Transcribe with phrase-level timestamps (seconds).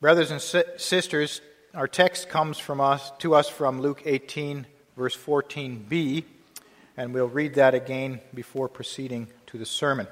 [0.00, 1.42] Brothers and sisters,
[1.74, 4.64] our text comes from us to us from Luke 18
[4.96, 6.24] verse 14b,
[6.96, 10.06] and we'll read that again before proceeding to the sermon.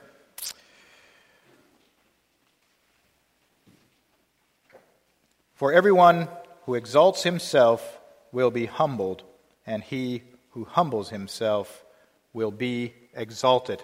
[5.55, 6.29] For everyone
[6.67, 7.99] who exalts himself
[8.31, 9.23] will be humbled,
[9.67, 11.83] and he who humbles himself
[12.35, 13.83] will be exalted.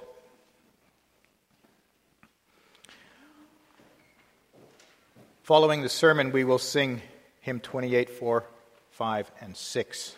[5.44, 7.02] Following the sermon, we will sing
[7.42, 8.44] hymn 28, 4,
[8.92, 10.16] 5, and 6.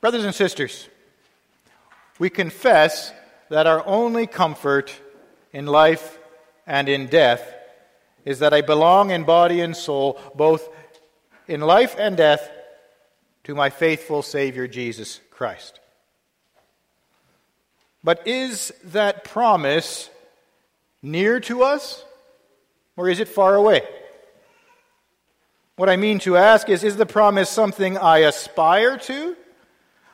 [0.00, 0.88] Brothers and sisters,
[2.18, 3.12] we confess
[3.50, 4.98] that our only comfort
[5.52, 6.18] in life
[6.66, 7.54] and in death
[8.24, 10.66] is that I belong in body and soul, both
[11.46, 12.50] in life and death,
[13.44, 15.80] to my faithful Savior Jesus Christ.
[18.02, 20.08] But is that promise
[21.02, 22.04] near to us,
[22.96, 23.82] or is it far away?
[25.76, 29.36] What I mean to ask is Is the promise something I aspire to,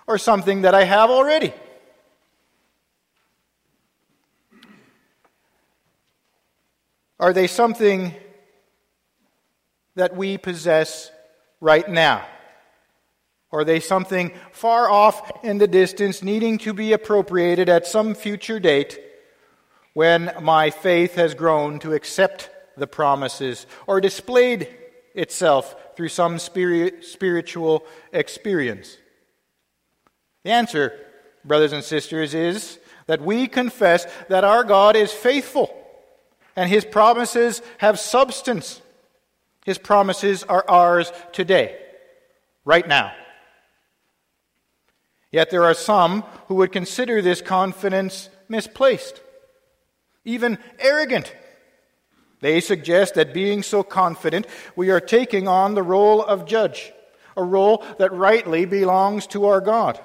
[0.07, 1.53] or something that I have already?
[7.21, 8.15] Are they something
[9.97, 11.11] that we possess
[11.61, 12.25] right now?
[13.51, 18.15] Or are they something far off in the distance, needing to be appropriated at some
[18.15, 19.01] future date
[19.95, 24.69] when my faith has grown to accept the promises or displayed
[25.15, 28.97] itself through some spirit, spiritual experience?
[30.45, 30.93] The answer,
[31.45, 35.75] brothers and sisters, is that we confess that our God is faithful
[36.55, 38.83] and his promises have substance.
[39.65, 41.79] His promises are ours today,
[42.65, 43.13] right now.
[45.31, 49.21] Yet there are some who would consider this confidence misplaced,
[50.25, 51.35] even arrogant.
[52.41, 56.93] They suggest that being so confident, we are taking on the role of judge,
[57.37, 60.01] a role that rightly belongs to our God.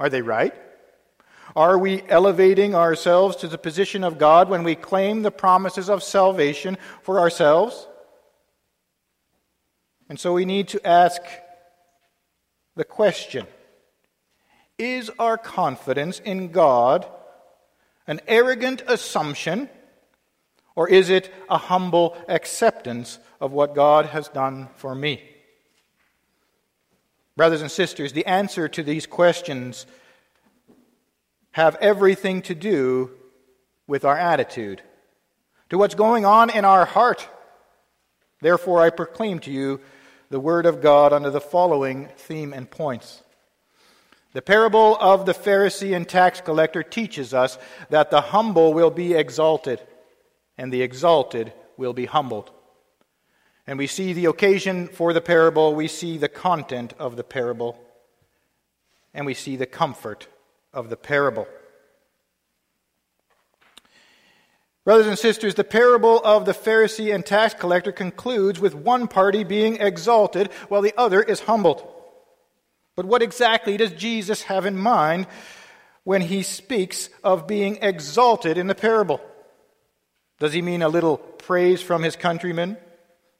[0.00, 0.54] Are they right?
[1.56, 6.02] Are we elevating ourselves to the position of God when we claim the promises of
[6.02, 7.88] salvation for ourselves?
[10.08, 11.20] And so we need to ask
[12.76, 13.46] the question
[14.78, 17.06] Is our confidence in God
[18.08, 19.68] an arrogant assumption,
[20.74, 25.22] or is it a humble acceptance of what God has done for me?
[27.36, 29.86] Brothers and sisters, the answer to these questions
[31.52, 33.10] have everything to do
[33.86, 34.82] with our attitude,
[35.70, 37.28] to what's going on in our heart.
[38.40, 39.80] Therefore, I proclaim to you
[40.30, 43.22] the Word of God under the following theme and points.
[44.34, 47.58] The parable of the Pharisee and tax collector teaches us
[47.88, 49.80] that the humble will be exalted,
[50.58, 52.50] and the exalted will be humbled.
[53.66, 57.78] And we see the occasion for the parable, we see the content of the parable,
[59.14, 60.28] and we see the comfort
[60.74, 61.48] of the parable.
[64.84, 69.44] Brothers and sisters, the parable of the Pharisee and tax collector concludes with one party
[69.44, 71.86] being exalted while the other is humbled.
[72.98, 75.28] But what exactly does Jesus have in mind
[76.02, 79.20] when he speaks of being exalted in the parable?
[80.40, 82.76] Does he mean a little praise from his countrymen?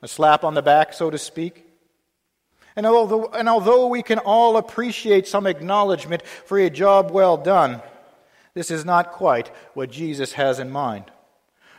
[0.00, 1.66] A slap on the back, so to speak?
[2.76, 7.82] And although, and although we can all appreciate some acknowledgement for a job well done,
[8.54, 11.10] this is not quite what Jesus has in mind.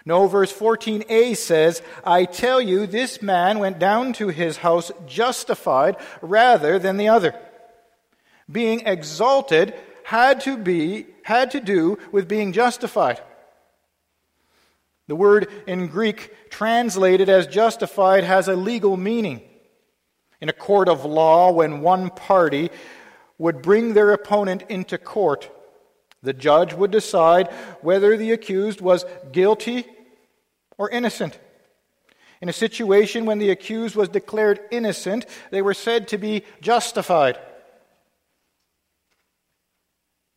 [0.03, 5.95] No, verse 14a says, I tell you, this man went down to his house justified
[6.21, 7.39] rather than the other.
[8.51, 9.73] Being exalted
[10.03, 13.21] had to be, had to do with being justified.
[15.07, 19.41] The word in Greek translated as justified has a legal meaning.
[20.41, 22.69] In a court of law, when one party
[23.37, 25.49] would bring their opponent into court,
[26.21, 27.47] the judge would decide
[27.81, 29.85] whether the accused was guilty
[30.77, 31.39] or innocent.
[32.41, 37.37] In a situation when the accused was declared innocent, they were said to be justified,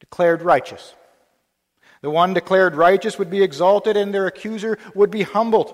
[0.02, 0.94] declared righteous.
[2.00, 5.72] The one declared righteous would be exalted, and their accuser would be humbled.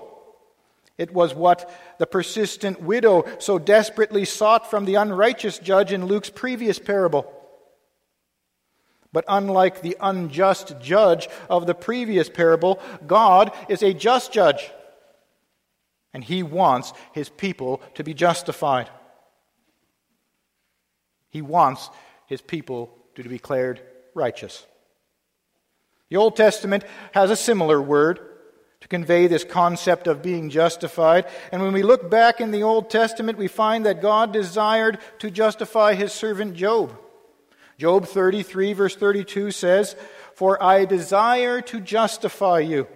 [0.99, 1.67] It was what
[1.97, 7.25] the persistent widow so desperately sought from the unrighteous judge in Luke's previous parable.
[9.11, 14.69] But unlike the unjust judge of the previous parable, God is a just judge.
[16.13, 18.91] And he wants his people to be justified.
[21.31, 21.89] He wants
[22.27, 23.81] his people to be declared
[24.19, 24.65] righteous.
[26.09, 26.83] The Old Testament
[27.13, 28.19] has a similar word
[28.81, 31.25] to convey this concept of being justified.
[31.51, 35.31] And when we look back in the Old Testament, we find that God desired to
[35.31, 36.97] justify his servant Job.
[37.77, 39.95] Job 33, verse 32 says,
[40.35, 42.87] For I desire to justify you.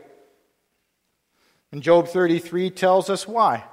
[1.71, 3.63] And Job 33 tells us why.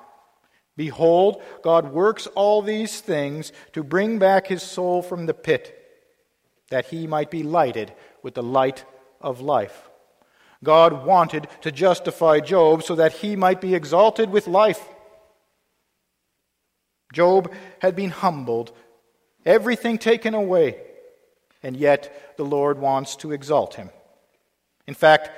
[0.77, 5.80] Behold, God works all these things to bring back his soul from the pit,
[6.71, 8.85] that he might be lighted with the light
[9.21, 9.89] of life.
[10.63, 14.83] God wanted to justify Job so that he might be exalted with life.
[17.13, 18.73] Job had been humbled,
[19.45, 20.81] everything taken away,
[21.63, 23.91] and yet the Lord wants to exalt him.
[24.87, 25.31] In fact,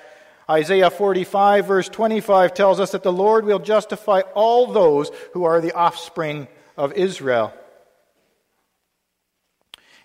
[0.50, 5.60] Isaiah 45, verse 25, tells us that the Lord will justify all those who are
[5.60, 7.54] the offspring of Israel.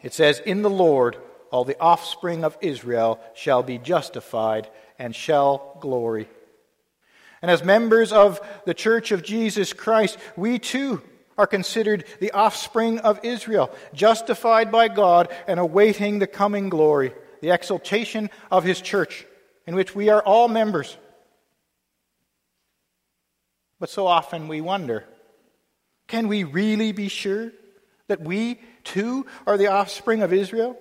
[0.04, 1.18] It says, In the Lord
[1.52, 6.28] all the offspring of Israel shall be justified and shall glory.
[7.42, 11.02] And as members of the Church of Jesus Christ, we too
[11.38, 17.52] are considered the offspring of Israel, justified by God and awaiting the coming glory, the
[17.52, 19.26] exaltation of His church,
[19.68, 20.98] in which we are all members.
[23.80, 25.06] But so often we wonder
[26.08, 27.52] can we really be sure
[28.08, 30.78] that we too are the offspring of Israel?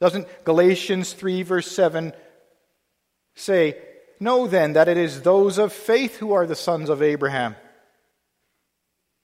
[0.00, 2.12] Doesn't Galatians 3, verse 7
[3.34, 3.76] say,
[4.18, 7.56] Know then that it is those of faith who are the sons of Abraham?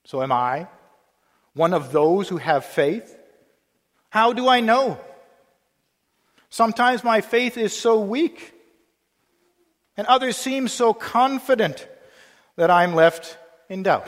[0.05, 0.67] So am I
[1.53, 3.17] one of those who have faith?
[4.09, 4.99] How do I know?
[6.49, 8.53] Sometimes my faith is so weak,
[9.97, 11.87] and others seem so confident
[12.55, 13.37] that I'm left
[13.69, 14.07] in doubt.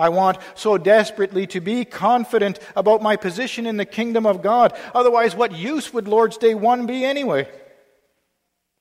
[0.00, 4.76] I want so desperately to be confident about my position in the kingdom of God.
[4.94, 7.46] Otherwise, what use would Lord's Day 1 be anyway?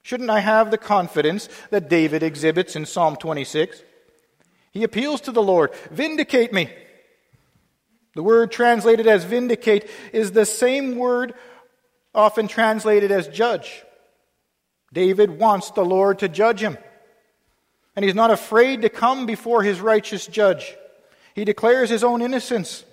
[0.01, 3.83] Shouldn't I have the confidence that David exhibits in Psalm 26?
[4.71, 6.69] He appeals to the Lord, Vindicate me.
[8.15, 11.33] The word translated as vindicate is the same word
[12.15, 13.83] often translated as judge.
[14.91, 16.77] David wants the Lord to judge him.
[17.95, 20.75] And he's not afraid to come before his righteous judge.
[21.39, 22.83] He declares his own innocence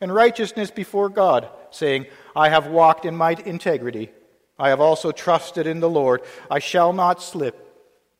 [0.00, 4.10] and righteousness before God, saying, I have walked in my integrity.
[4.58, 6.22] I have also trusted in the Lord.
[6.50, 7.56] I shall not slip.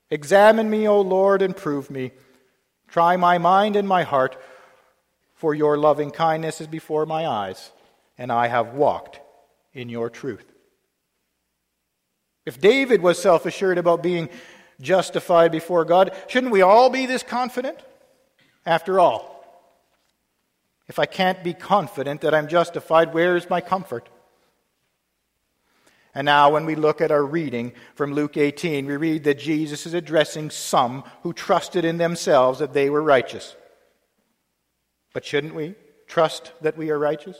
[0.09, 2.13] Examine me, O Lord, and prove me.
[2.87, 4.41] Try my mind and my heart,
[5.35, 7.73] for your loving kindness is before my eyes,
[8.17, 9.19] and I have walked
[9.75, 10.47] in your truth.
[12.47, 14.29] If David was self assured about being
[14.81, 17.81] justified before God, shouldn't we all be this confident?
[18.65, 19.32] After all,
[20.93, 24.11] if I can't be confident that I'm justified, where is my comfort?
[26.15, 29.87] And now, when we look at our reading from Luke 18, we read that Jesus
[29.87, 33.57] is addressing some who trusted in themselves that they were righteous.
[35.15, 37.39] But shouldn't we trust that we are righteous?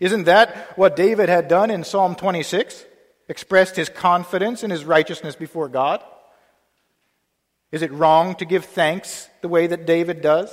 [0.00, 2.86] Isn't that what David had done in Psalm 26?
[3.28, 6.02] Expressed his confidence in his righteousness before God?
[7.70, 10.52] Is it wrong to give thanks the way that David does?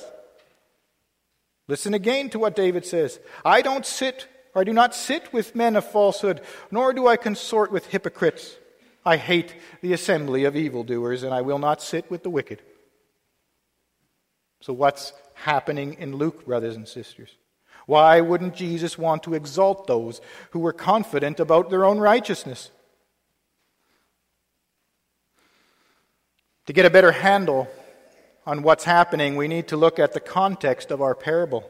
[1.68, 5.56] Listen again to what David says I don't sit, or I do not sit with
[5.56, 8.58] men of falsehood, nor do I consort with hypocrites.
[9.06, 12.62] I hate the assembly of evildoers, and I will not sit with the wicked.
[14.62, 17.36] So, what's happening in Luke, brothers and sisters?
[17.86, 20.22] Why wouldn't Jesus want to exalt those
[20.52, 22.72] who were confident about their own righteousness?
[26.68, 27.68] To get a better handle
[28.46, 31.70] on what's happening, we need to look at the context of our parable.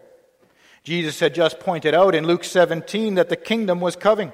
[0.83, 4.33] Jesus had just pointed out in Luke 17 that the kingdom was coming.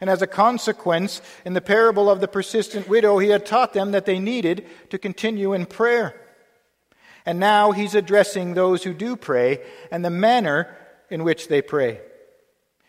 [0.00, 3.90] And as a consequence, in the parable of the persistent widow, he had taught them
[3.90, 6.14] that they needed to continue in prayer.
[7.26, 9.60] And now he's addressing those who do pray
[9.90, 10.74] and the manner
[11.10, 12.00] in which they pray.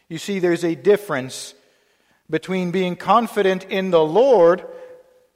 [0.07, 1.55] You see, there's a difference
[2.29, 4.65] between being confident in the Lord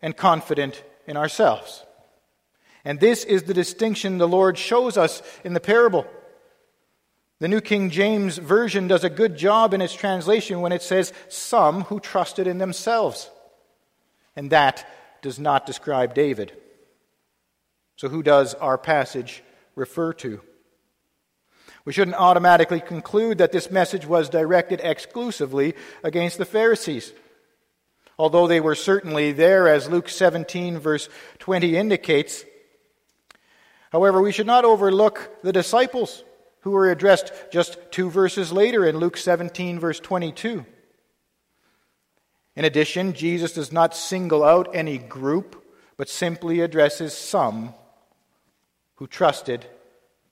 [0.02, 1.84] and confident in ourselves.
[2.86, 6.06] And this is the distinction the Lord shows us in the parable.
[7.40, 11.14] The New King James Version does a good job in its translation when it says,
[11.30, 13.30] Some who trusted in themselves.
[14.36, 14.88] And that
[15.22, 16.54] does not describe David.
[17.96, 19.44] So, who does our passage
[19.76, 20.42] refer to?
[21.86, 27.12] We shouldn't automatically conclude that this message was directed exclusively against the Pharisees.
[28.18, 31.10] Although they were certainly there, as Luke 17, verse
[31.40, 32.46] 20 indicates,
[33.94, 36.24] However, we should not overlook the disciples
[36.62, 40.66] who were addressed just two verses later in Luke 17, verse 22.
[42.56, 45.64] In addition, Jesus does not single out any group,
[45.96, 47.76] but simply addresses some
[48.96, 49.68] who trusted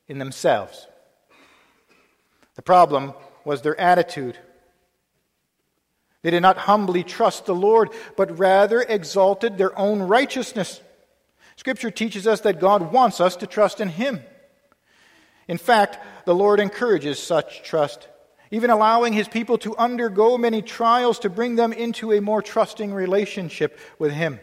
[0.08, 0.88] in themselves.
[2.56, 3.14] The problem
[3.46, 4.40] was their attitude.
[6.24, 10.82] They did not humbly trust the Lord, but rather exalted their own righteousness.
[11.62, 14.20] Scripture teaches us that God wants us to trust in Him.
[15.48, 18.08] In fact, the Lord encourages such trust
[18.52, 22.94] even allowing his people to undergo many trials to bring them into a more trusting
[22.94, 24.40] relationship with him.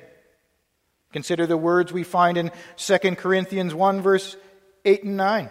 [1.13, 4.37] Consider the words we find in 2 Corinthians 1, verse
[4.85, 5.51] 8 and 9.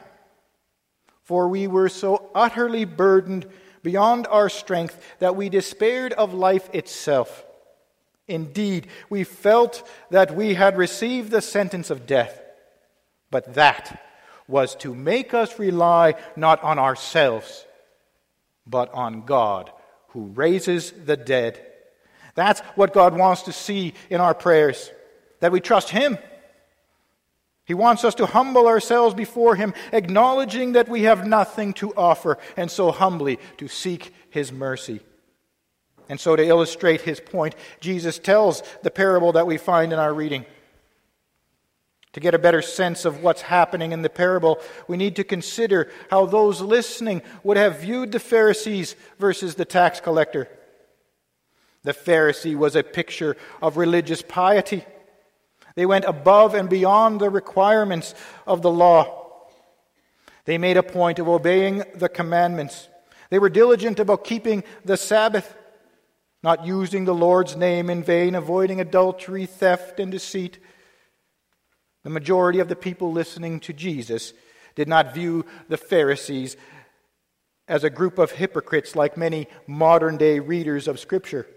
[1.22, 3.48] For we were so utterly burdened
[3.84, 7.46] beyond our strength that we despaired of life itself.
[8.28, 12.42] Indeed, we felt that we had received the sentence of death,
[13.32, 14.04] but that
[14.48, 17.66] was to make us rely not on ourselves
[18.70, 19.72] but on God
[20.10, 21.64] who raises the dead.
[22.36, 24.92] That's what God wants to see in our prayers,
[25.40, 26.18] that we trust Him.
[27.66, 32.38] He wants us to humble ourselves before Him, acknowledging that we have nothing to offer,
[32.56, 35.02] and so humbly to seek His mercy.
[36.10, 40.14] And so, to illustrate his point, Jesus tells the parable that we find in our
[40.14, 40.46] reading.
[42.14, 45.92] To get a better sense of what's happening in the parable, we need to consider
[46.10, 50.48] how those listening would have viewed the Pharisees versus the tax collector.
[51.84, 54.84] The Pharisee was a picture of religious piety.
[55.76, 58.16] They went above and beyond the requirements
[58.48, 59.46] of the law.
[60.46, 62.88] They made a point of obeying the commandments.
[63.30, 65.54] They were diligent about keeping the Sabbath,
[66.44, 70.60] not using the Lord's name in vain, avoiding adultery, theft, and deceit.
[72.04, 74.34] The majority of the people listening to Jesus
[74.76, 76.56] did not view the Pharisees
[77.68, 81.48] as a group of hypocrites like many modern day readers of Scripture.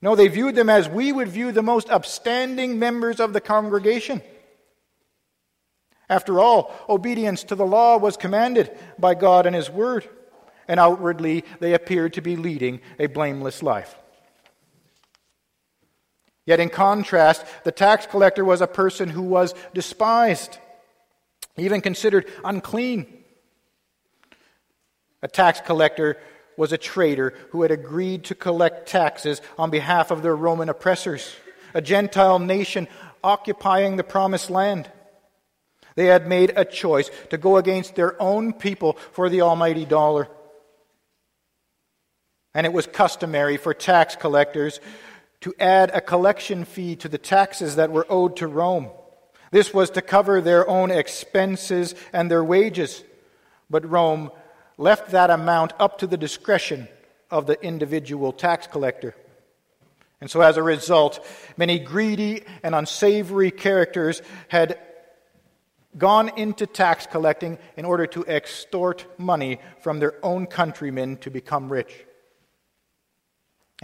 [0.00, 4.22] No, they viewed them as we would view the most upstanding members of the congregation.
[6.08, 10.08] After all, obedience to the law was commanded by God and His Word,
[10.68, 13.94] and outwardly they appeared to be leading a blameless life.
[16.46, 20.58] Yet, in contrast, the tax collector was a person who was despised,
[21.56, 23.06] even considered unclean.
[25.22, 26.18] A tax collector
[26.56, 31.34] was a traitor who had agreed to collect taxes on behalf of their Roman oppressors,
[31.72, 32.88] a Gentile nation
[33.22, 34.90] occupying the promised land.
[35.96, 40.28] They had made a choice to go against their own people for the almighty dollar.
[42.54, 44.80] And it was customary for tax collectors
[45.40, 48.90] to add a collection fee to the taxes that were owed to Rome.
[49.50, 53.04] This was to cover their own expenses and their wages.
[53.68, 54.30] But Rome
[54.78, 56.88] left that amount up to the discretion
[57.30, 59.14] of the individual tax collector.
[60.20, 61.24] And so, as a result,
[61.56, 64.78] many greedy and unsavory characters had
[65.98, 71.70] gone into tax collecting in order to extort money from their own countrymen to become
[71.70, 72.06] rich.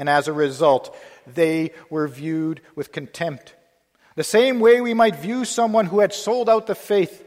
[0.00, 3.54] And as a result, they were viewed with contempt.
[4.16, 7.22] The same way we might view someone who had sold out the faith.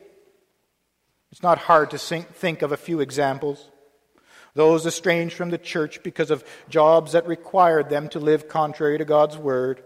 [1.32, 3.70] It's not hard to think of a few examples.
[4.56, 9.06] Those estranged from the church because of jobs that required them to live contrary to
[9.06, 9.84] God's word.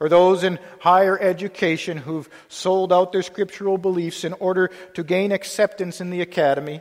[0.00, 5.30] Or those in higher education who've sold out their scriptural beliefs in order to gain
[5.30, 6.80] acceptance in the academy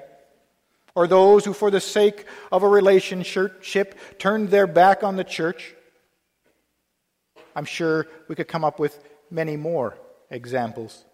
[0.98, 5.76] or those who, for the sake of a relationship, turned their back on the church.
[7.56, 8.98] I'm sure we could come up with
[9.30, 9.96] many more
[10.32, 11.06] examples.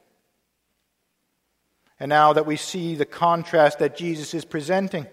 [1.99, 5.05] And now that we see the contrast that Jesus is presenting,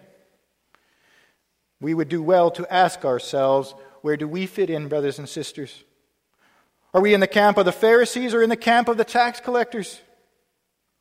[1.81, 5.83] we would do well to ask ourselves where do we fit in, brothers and sisters?
[6.95, 9.41] Are we in the camp of the Pharisees or in the camp of the tax
[9.41, 10.01] collectors?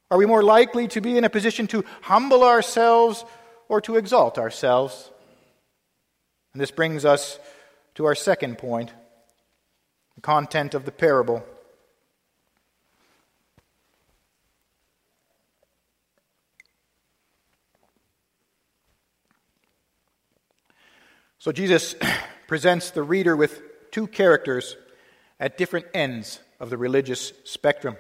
[0.10, 3.24] Are we more likely to be in a position to humble ourselves
[3.70, 5.10] or to exalt ourselves.
[6.54, 7.40] And this brings us
[7.96, 8.92] to our second point
[10.16, 11.46] the content of the parable.
[21.38, 21.96] So Jesus
[22.48, 23.62] presents the reader with
[23.92, 24.76] two characters
[25.40, 27.96] at different ends of the religious spectrum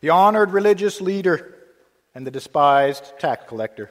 [0.00, 1.54] the honored religious leader
[2.14, 3.90] and the despised tax collector.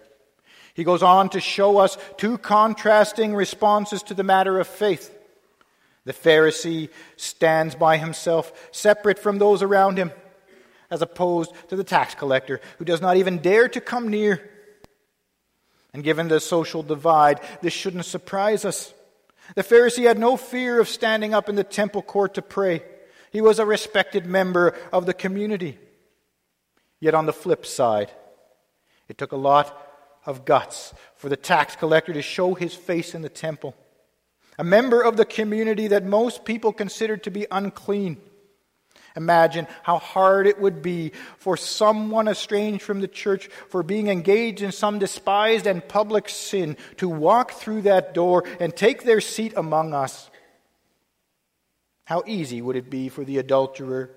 [0.74, 5.16] He goes on to show us two contrasting responses to the matter of faith.
[6.06, 10.12] The Pharisee stands by himself, separate from those around him,
[10.90, 14.50] as opposed to the tax collector, who does not even dare to come near.
[15.94, 18.94] And given the social divide, this shouldn't surprise us.
[19.56, 22.84] The Pharisee had no fear of standing up in the temple court to pray.
[23.32, 25.78] He was a respected member of the community.
[27.00, 28.12] Yet on the flip side,
[29.08, 29.93] it took a lot
[30.26, 33.76] of guts for the tax collector to show his face in the temple.
[34.58, 38.18] A member of the community that most people considered to be unclean.
[39.16, 44.62] Imagine how hard it would be for someone estranged from the church for being engaged
[44.62, 49.54] in some despised and public sin to walk through that door and take their seat
[49.56, 50.32] among us.
[52.06, 54.12] How easy would it be for the adulterer,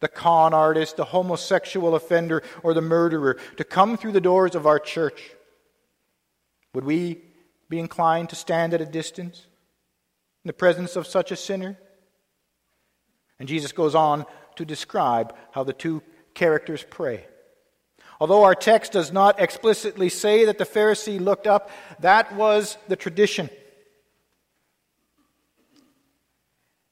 [0.00, 4.66] the con artist, the homosexual offender, or the murderer to come through the doors of
[4.66, 5.32] our church?
[6.74, 7.22] Would we
[7.68, 9.46] be inclined to stand at a distance
[10.44, 11.78] in the presence of such a sinner?
[13.38, 14.24] And Jesus goes on
[14.56, 16.02] to describe how the two
[16.34, 17.26] characters pray.
[18.20, 22.96] Although our text does not explicitly say that the Pharisee looked up, that was the
[22.96, 23.50] tradition.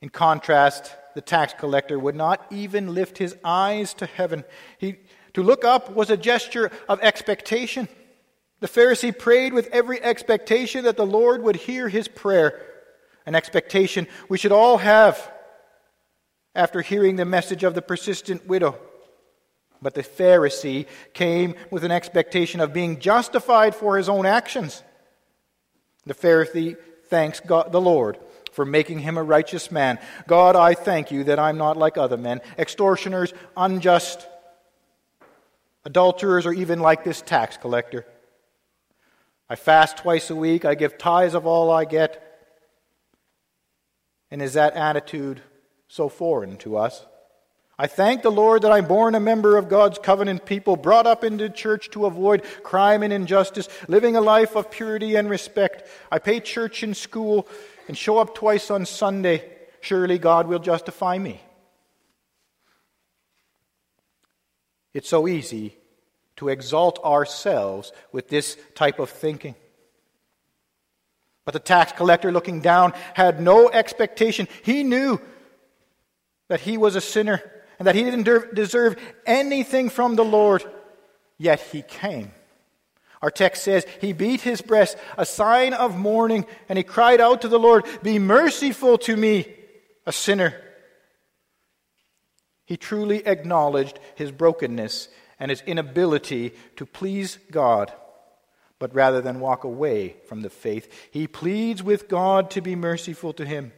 [0.03, 4.45] In contrast, the tax collector would not even lift his eyes to heaven.
[4.79, 4.97] He,
[5.35, 7.89] to look up was a gesture of expectation.
[8.61, 12.61] The Pharisee prayed with every expectation that the Lord would hear his prayer,
[13.27, 15.33] an expectation we should all have
[16.55, 18.79] after hearing the message of the persistent widow.
[19.83, 24.83] But the Pharisee came with an expectation of being justified for his own actions.
[26.05, 26.77] The Pharisee
[27.07, 28.19] thanks God, the Lord
[28.53, 29.99] for making him a righteous man.
[30.27, 34.27] God, I thank you that I'm not like other men, extortioners, unjust,
[35.85, 38.07] adulterers, or even like this tax collector.
[39.51, 42.25] I fast twice a week, I give tithes of all I get.
[44.31, 45.43] And is that attitude
[45.89, 47.05] so foreign to us?
[47.77, 51.25] I thank the Lord that I'm born a member of God's covenant people, brought up
[51.25, 55.89] into church to avoid crime and injustice, living a life of purity and respect.
[56.13, 57.49] I pay church and school
[57.89, 59.51] and show up twice on Sunday.
[59.81, 61.41] Surely God will justify me.
[64.95, 65.80] It's so easy
[66.41, 69.55] to exalt ourselves with this type of thinking.
[71.45, 74.49] But the tax collector, looking down, had no expectation.
[74.63, 75.21] He knew
[76.49, 77.43] that he was a sinner
[77.79, 80.65] and that he didn't deserve anything from the Lord,
[81.37, 82.33] yet he came.
[83.21, 87.43] Our text says, He beat his breast, a sign of mourning, and he cried out
[87.43, 89.47] to the Lord, Be merciful to me,
[90.07, 90.55] a sinner.
[92.65, 95.09] He truly acknowledged his brokenness
[95.41, 97.93] and his inability to please God.
[98.79, 103.33] But rather than walk away from the faith, he pleads with God to be merciful
[103.33, 103.73] to him.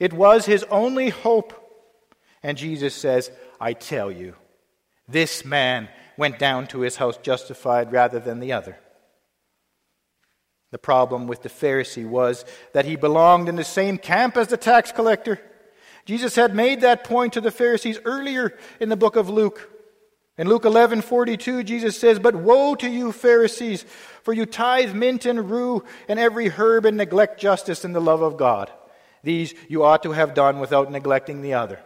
[0.00, 1.60] It was his only hope.
[2.42, 3.30] And Jesus says,
[3.60, 4.34] I tell you,
[5.08, 8.78] this man went down to his house justified rather than the other.
[10.70, 14.56] The problem with the Pharisee was that he belonged in the same camp as the
[14.56, 15.40] tax collector.
[16.04, 19.70] Jesus had made that point to the Pharisees earlier in the book of Luke.
[20.36, 23.84] In Luke 11:42 Jesus says, "But woe to you Pharisees,
[24.22, 28.20] for you tithe mint and rue and every herb and neglect justice and the love
[28.20, 28.72] of God.
[29.22, 31.80] These you ought to have done without neglecting the other."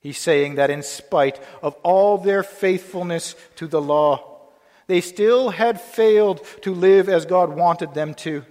[0.00, 4.50] He's saying that in spite of all their faithfulness to the law,
[4.86, 8.44] they still had failed to live as God wanted them to.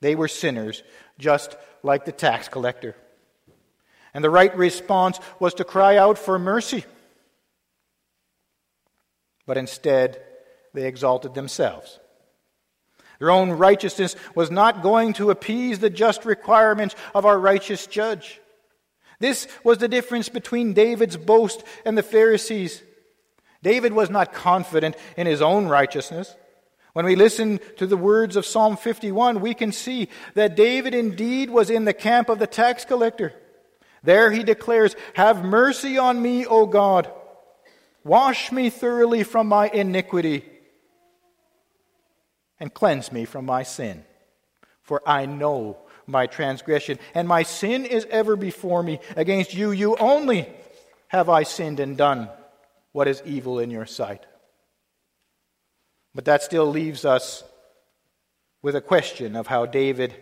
[0.00, 0.82] They were sinners,
[1.18, 2.96] just like the tax collector.
[4.14, 6.84] And the right response was to cry out for mercy.
[9.44, 10.22] But instead,
[10.72, 11.98] they exalted themselves.
[13.18, 18.40] Their own righteousness was not going to appease the just requirements of our righteous judge.
[19.20, 22.82] This was the difference between David's boast and the Pharisees.
[23.62, 26.34] David was not confident in his own righteousness.
[26.92, 31.50] When we listen to the words of Psalm 51, we can see that David indeed
[31.50, 33.32] was in the camp of the tax collector.
[34.04, 37.10] There he declares, Have mercy on me, O God.
[38.04, 40.44] Wash me thoroughly from my iniquity
[42.60, 44.04] and cleanse me from my sin.
[44.82, 49.00] For I know my transgression, and my sin is ever before me.
[49.16, 50.50] Against you, you only
[51.08, 52.28] have I sinned and done
[52.92, 54.26] what is evil in your sight.
[56.14, 57.42] But that still leaves us
[58.60, 60.14] with a question of how David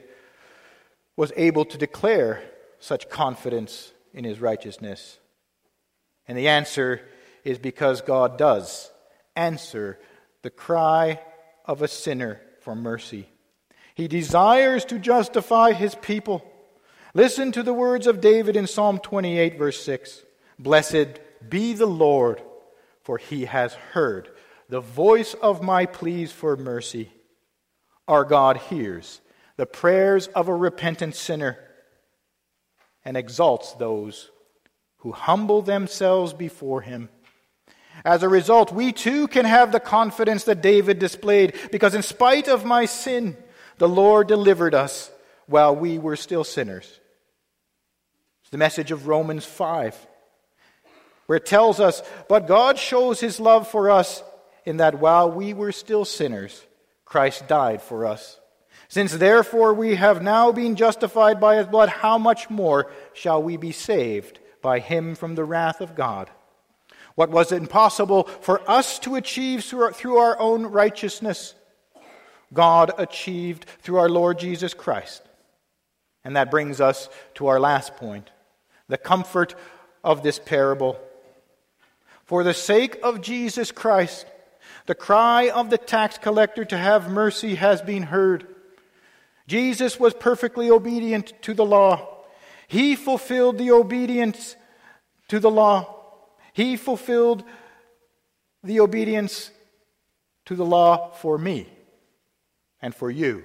[1.17, 2.45] was able to declare
[2.83, 5.19] such confidence in his righteousness?
[6.27, 7.01] And the answer
[7.45, 8.91] is because God does
[9.37, 9.99] answer
[10.43, 11.21] the cry
[11.65, 13.29] of a sinner for mercy.
[13.95, 16.45] He desires to justify his people.
[17.15, 20.23] Listen to the words of David in Psalm 28, verse 6.
[20.59, 22.43] Blessed be the Lord,
[23.03, 24.29] for he has heard
[24.69, 27.13] the voice of my pleas for mercy.
[28.09, 29.21] Our God hears
[29.57, 31.59] the prayers of a repentant sinner
[33.05, 34.31] and exalts those
[34.99, 37.09] who humble themselves before him.
[38.05, 42.49] As a result, we too can have the confidence that David displayed, because in spite
[42.49, 43.37] of my sin,
[43.79, 45.11] the Lord delivered us
[45.47, 47.01] while we were still sinners.
[48.43, 49.97] It's the message of Romans 5,
[51.27, 54.23] where it tells us, But God shows his love for us
[54.65, 56.63] in that while we were still sinners,
[57.05, 58.39] Christ died for us.
[58.93, 63.57] Since therefore we have now been justified by his blood, how much more shall we
[63.57, 66.29] be saved by him from the wrath of God?
[67.15, 71.55] What was impossible for us to achieve through our own righteousness,
[72.53, 75.23] God achieved through our Lord Jesus Christ.
[76.23, 78.29] And that brings us to our last point
[78.89, 79.55] the comfort
[80.05, 81.01] of this parable.
[82.27, 84.27] For the sake of Jesus Christ,
[84.85, 88.49] the cry of the tax collector to have mercy has been heard.
[89.53, 92.09] Jesus was perfectly obedient to the law.
[92.69, 94.57] He fulfilled the obedience
[95.29, 95.95] to the law.
[96.55, 97.45] He fulfilled
[98.65, 99.51] the obedience
[100.47, 101.69] to the law for me
[102.81, 103.45] and for you.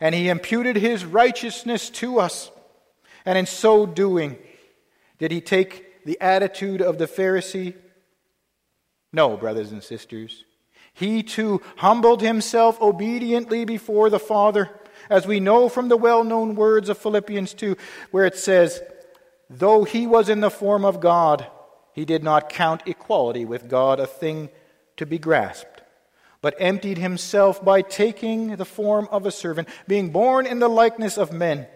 [0.00, 2.50] And he imputed his righteousness to us.
[3.24, 4.36] And in so doing,
[5.18, 7.74] did he take the attitude of the Pharisee?
[9.12, 10.44] No, brothers and sisters.
[10.92, 14.68] He too humbled himself obediently before the Father,
[15.10, 17.76] as we know from the well known words of Philippians 2,
[18.10, 18.82] where it says,
[19.48, 21.46] Though he was in the form of God,
[21.92, 24.48] he did not count equality with God a thing
[24.96, 25.82] to be grasped,
[26.40, 31.18] but emptied himself by taking the form of a servant, being born in the likeness
[31.18, 31.66] of men,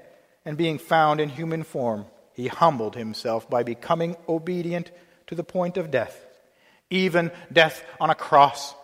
[0.45, 2.07] and being found in human form.
[2.33, 4.91] He humbled himself by becoming obedient
[5.27, 6.25] to the point of death,
[6.89, 8.75] even death on a cross.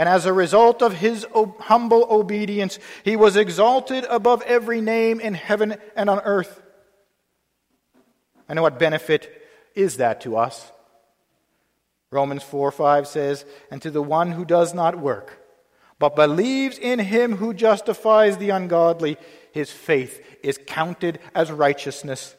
[0.00, 1.26] And as a result of his
[1.58, 6.62] humble obedience, he was exalted above every name in heaven and on earth.
[8.48, 10.72] Know what benefit is that to us?
[12.10, 15.38] Romans 4 5 says, And to the one who does not work,
[15.98, 19.18] but believes in him who justifies the ungodly,
[19.52, 22.36] his faith is counted as righteousness.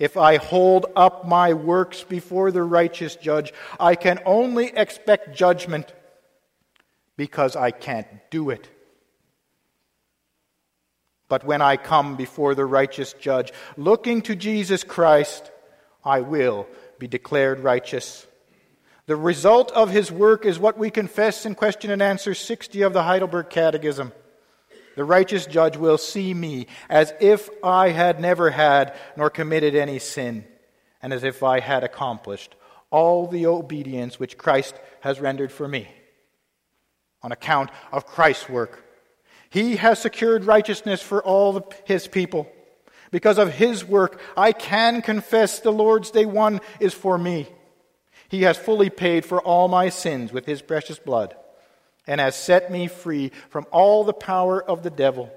[0.00, 5.92] If I hold up my works before the righteous judge, I can only expect judgment
[7.20, 8.66] because I can't do it.
[11.28, 15.50] But when I come before the righteous judge, looking to Jesus Christ,
[16.02, 16.66] I will
[16.98, 18.26] be declared righteous.
[19.04, 22.94] The result of his work is what we confess in question and answer 60 of
[22.94, 24.12] the Heidelberg Catechism.
[24.96, 29.98] The righteous judge will see me as if I had never had nor committed any
[29.98, 30.46] sin,
[31.02, 32.56] and as if I had accomplished
[32.88, 35.86] all the obedience which Christ has rendered for me.
[37.22, 38.84] On account of Christ's work,
[39.50, 42.50] he has secured righteousness for all his people.
[43.10, 47.48] Because of his work, I can confess the Lord's day one is for me.
[48.28, 51.34] He has fully paid for all my sins with his precious blood
[52.06, 55.30] and has set me free from all the power of the devil.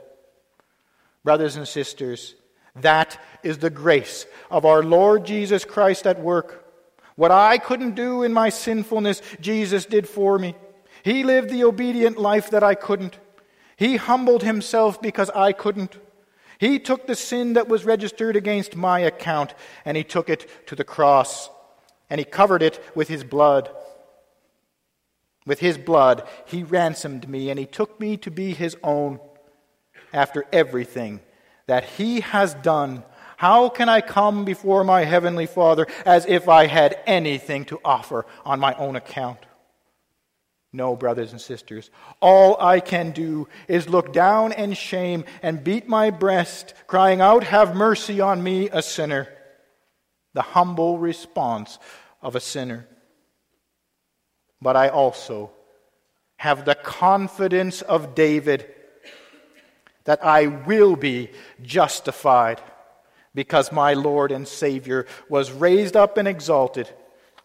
[1.24, 2.36] Brothers and sisters,
[2.76, 6.72] that is the grace of our Lord Jesus Christ at work.
[7.15, 10.56] What I couldn't do in my sinfulness, Jesus did for me.
[11.04, 13.20] He lived the obedient life that I couldn't.
[13.76, 15.98] He humbled himself because I couldn't.
[16.58, 20.76] He took the sin that was registered against my account and he took it to
[20.76, 21.50] the cross
[22.10, 23.70] and he covered it with his blood.
[25.46, 29.20] With his blood, he ransomed me and he took me to be his own.
[30.13, 31.20] After everything
[31.68, 33.04] that he has done,
[33.36, 38.26] how can I come before my heavenly Father as if I had anything to offer
[38.46, 39.39] on my own account?
[40.76, 45.88] No, brothers and sisters, all I can do is look down in shame and beat
[45.88, 49.28] my breast, crying out, Have mercy on me, a sinner.
[50.34, 51.78] The humble response
[52.24, 52.88] of a sinner.
[54.60, 55.52] But I also
[56.38, 58.66] have the confidence of David
[60.06, 61.30] that I will be
[61.62, 62.60] justified
[63.36, 66.90] because my Lord and Savior was raised up and exalted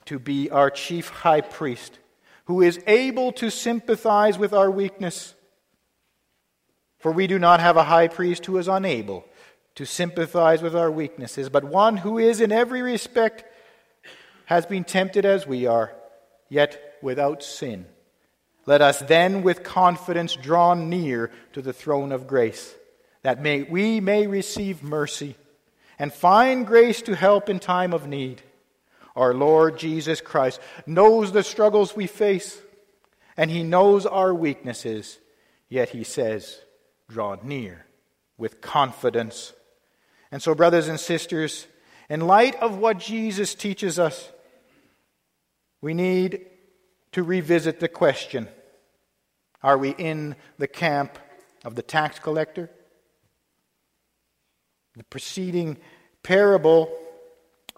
[0.07, 1.99] to be our chief high priest
[2.49, 5.35] who is able to sympathize with our weakness.
[6.99, 9.27] For we do not have a high priest who is unable
[9.75, 13.45] to sympathize with our weaknesses, but one who is in every respect
[14.47, 15.95] has been tempted as we are,
[16.49, 17.85] yet without sin.
[18.65, 22.75] Let us then with confidence draw near to the throne of grace,
[23.25, 25.37] that may, we may receive mercy
[25.99, 28.41] and find grace to help in time of need.
[29.19, 32.57] Our Lord Jesus Christ knows the struggles we face,
[33.37, 35.19] and He knows our weaknesses.
[35.69, 36.61] Yet he says,
[37.09, 37.85] Draw near
[38.37, 39.53] with confidence.
[40.31, 41.67] And so, brothers and sisters,
[42.09, 44.31] in light of what Jesus teaches us,
[45.81, 46.47] we need
[47.11, 48.47] to revisit the question
[49.65, 51.19] Are we in the camp
[51.65, 52.71] of the tax collector?
[54.97, 55.77] The preceding
[56.23, 56.97] parable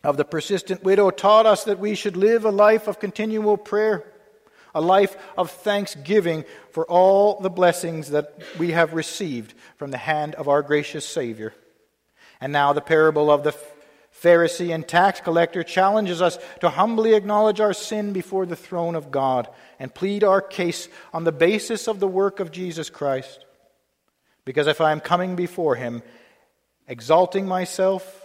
[0.02, 4.04] of the persistent widow taught us that we should live a life of continual prayer,
[4.74, 10.34] a life of thanksgiving for all the blessings that we have received from the hand
[10.36, 11.52] of our gracious Savior.
[12.40, 13.54] And now the parable of the
[14.22, 19.10] Pharisee and tax collector challenges us to humbly acknowledge our sin before the throne of
[19.10, 23.44] God and plead our case on the basis of the work of Jesus Christ.
[24.44, 26.02] Because if I am coming before Him,
[26.88, 28.19] exalting myself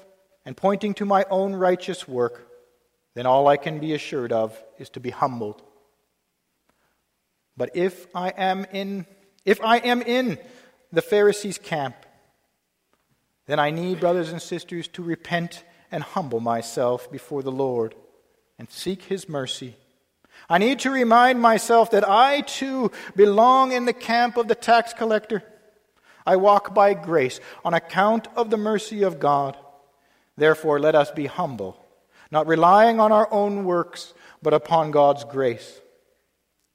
[0.45, 2.47] and pointing to my own righteous work,
[3.15, 5.61] then all I can be assured of is to be humbled.
[7.57, 9.05] But if I am in
[9.45, 10.39] if I am in
[10.91, 11.95] the Pharisees' camp,
[13.45, 17.93] then I need, brothers and sisters, to repent and humble myself before the Lord
[18.57, 19.75] and seek His mercy.
[20.49, 24.93] I need to remind myself that I too belong in the camp of the tax
[24.93, 25.43] collector.
[26.25, 29.55] I walk by grace on account of the mercy of God.
[30.37, 31.83] Therefore, let us be humble,
[32.31, 35.79] not relying on our own works, but upon God's grace.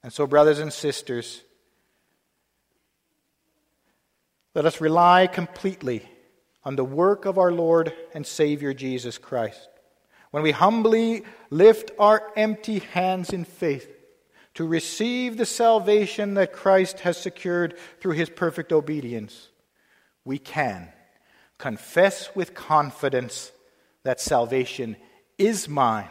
[0.03, 1.43] And so, brothers and sisters,
[4.55, 6.09] let us rely completely
[6.65, 9.69] on the work of our Lord and Savior Jesus Christ.
[10.31, 13.89] When we humbly lift our empty hands in faith
[14.55, 19.49] to receive the salvation that Christ has secured through his perfect obedience,
[20.25, 20.93] we can
[21.61, 23.53] confess with confidence
[24.03, 24.97] that salvation
[25.37, 26.09] is mine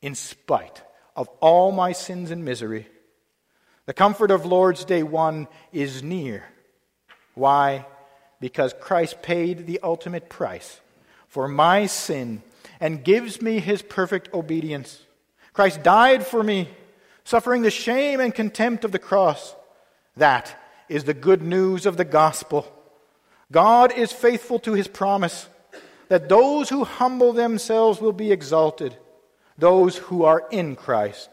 [0.00, 0.82] in spite
[1.14, 2.88] of all my sins and misery.
[3.84, 6.44] The comfort of Lord's Day 1 is near.
[7.34, 7.84] Why?
[8.40, 10.80] Because Christ paid the ultimate price
[11.28, 12.42] for my sin
[12.80, 15.04] and gives me his perfect obedience.
[15.52, 16.70] Christ died for me,
[17.24, 19.54] suffering the shame and contempt of the cross.
[20.16, 20.58] That
[20.88, 22.72] is the good news of the gospel.
[23.52, 25.48] God is faithful to his promise
[26.08, 28.96] that those who humble themselves will be exalted.
[29.56, 31.30] Those who are in Christ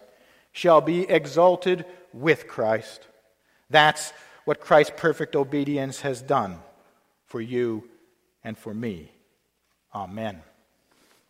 [0.52, 3.08] shall be exalted with Christ.
[3.70, 4.14] That's
[4.46, 6.60] what Christ's perfect obedience has done
[7.26, 7.90] for you
[8.44, 9.12] and for me.
[9.94, 10.42] Amen.